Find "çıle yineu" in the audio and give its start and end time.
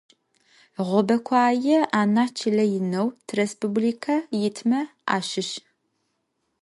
2.37-3.07